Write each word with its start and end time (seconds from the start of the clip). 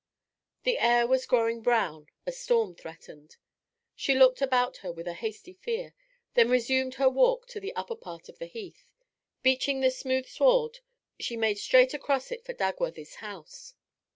The 0.63 0.79
air 0.79 1.05
was 1.05 1.27
growing 1.27 1.61
brown; 1.61 2.07
a 2.25 2.31
storm 2.31 2.73
threatened. 2.73 3.37
She 3.95 4.15
looked 4.15 4.41
about 4.41 4.77
her 4.77 4.91
with 4.91 5.07
a 5.07 5.13
hasty 5.13 5.53
fear, 5.53 5.93
then 6.33 6.49
resumed 6.49 6.95
her 6.95 7.07
walk 7.07 7.45
to 7.49 7.59
the 7.59 7.75
upper 7.75 7.95
part 7.95 8.27
of 8.27 8.39
the 8.39 8.47
Heath. 8.47 8.89
Beaching 9.43 9.81
the 9.81 9.91
smooth 9.91 10.25
sward, 10.25 10.79
she 11.19 11.37
made 11.37 11.59
straight 11.59 11.93
across 11.93 12.31
it 12.31 12.43
for 12.43 12.53
Dagworthy's 12.55 13.17
house. 13.17 13.75